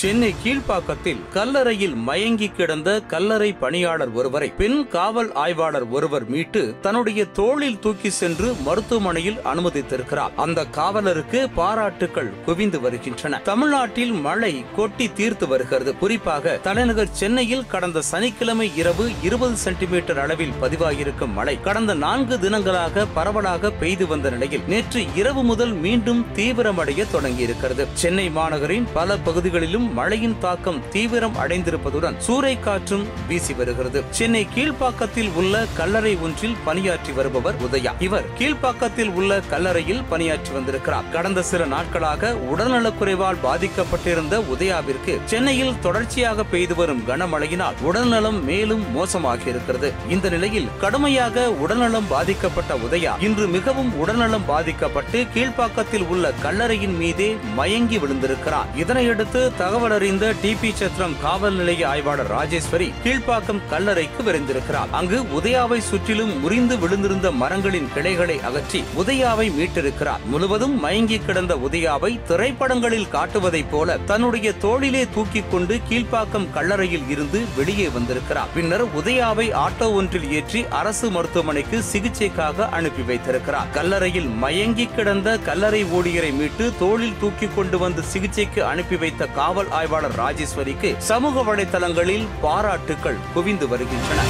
[0.00, 7.78] சென்னை கீழ்ப்பாக்கத்தில் கல்லறையில் மயங்கி கிடந்த கல்லறை பணியாளர் ஒருவரை பெண் காவல் ஆய்வாளர் ஒருவர் மீட்டு தன்னுடைய தோளில்
[7.78, 10.30] தூக்கி சென்று மருத்துவமனையில் அனுமதித்திருக்கிறார்.
[10.36, 13.40] அந்த காவலருக்கு பாராட்டுகள் குவிந்து வருகின்றன.
[13.40, 15.96] தமிழ்நாட்டில் மழை கொட்டி தீர்த்து வருகிறது.
[15.96, 23.70] குறிப்பாக தலைநகர் சென்னையில் கடந்த சனிக்கிழமை இரவு இருபது சென்டிமீட்டர் அளவில் பதிவாகியிருக்கும் மழை கடந்த நான்கு தினங்களாக பரவலாக
[23.70, 27.86] பெய்து வந்த நிலையில் நேற்று இரவு முதல் மீண்டும் தீவிரமடைய தொடங்கியிருக்கிறது.
[27.92, 34.02] சென்னை மாநகரின் பல பகுதிகளிலும் மழையின் தாக்கம் தீவிரம் அடைந்திருப்பதுடன் சூறை காற்றும் வீசி வருகிறது.
[34.10, 37.92] சென்னை கீழ்ப்பாக்கத்தில் உள்ள கல்லறை ஒன்றில் பணியாற்றி வருபவர் உதயா.
[37.98, 41.08] இவர் கீழ்ப்பாக்கத்தில் உள்ள கல்லறையில் பணியாற்றி வந்திருக்கிறார்.
[41.12, 49.92] கடந்த சில நாட்களாக உடல்நலக்குறைவால் பாதிக்கப்பட்டிருந்த உதயாவிற்கு சென்னையில் தொடர்ச்சியாக பெய்து வரும் கனமழையினால் உடல்நலம் மேலும் மோசமாகி இருக்கிறது
[50.08, 57.98] இந்த நிலையில் கடுமையாக உடல்நலம் பாதிக்கப்பட்ட உதயா இன்று மிகவும் உடல்நலம் பாதிக்கப்பட்டு கீழ்ப்பாக்கத்தில் உள்ள கல்லறையின் மீதே மயங்கி
[57.98, 58.68] விழுந்திருக்கிறார்.
[58.76, 64.90] இதனையடுத்து தகவல் அறிந்த டிபி சத்திரம் காவல் நிலைய ஆய்வாளர் ராஜேஸ்வரி கீழ்ப்பாக்கம் கல்லறைக்கு விரைந்திருக்கிறார்.
[64.90, 70.24] அங்கு உதயாவை சுற்றிலும் முறிந்து விழுந்திருந்த மரங்களின் கிளைகளை அகற்றி உதயாவை மீட்டிருக்கிறார்.
[70.24, 77.88] முழுவதும் மயங்கி கிடந்த உதயாவை திரைப்படங்களில் காட்டுவதைப் போல தன்னுடைய தோளிலே தூக்கிக் கொண்டு கீழ்ப்பாக்கம் கல்லறையில் இருந்து வெளியே
[77.88, 78.48] வந்திருக்கிறார்.
[78.54, 83.66] பின்னர் உதயாவை ஆட்டோ ஒன்றில் ஏற்றி அரசு மருத்துவமனைக்கு சிகிச்சைக்காக அனுப்பி வைத்திருக்கிறார்.
[83.72, 90.16] கல்லறையில் மயங்கி கிடந்த கல்லறை ஊழியரை மீட்டு தோளில் தூக்கி கொண்டு வந்து சிகிச்சைக்கு அனுப்பி வைத்த காவல் ஆய்வாளர்
[90.16, 94.20] ராஜேஸ்வரிக்கு சமூக வலைதளங்களில் பாராட்டுகள் குவிந்து வருகின்றன.